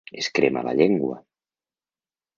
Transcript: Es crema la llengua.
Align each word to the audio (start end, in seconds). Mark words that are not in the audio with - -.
Es 0.21 0.29
crema 0.37 0.63
la 0.69 0.73
llengua. 0.79 1.21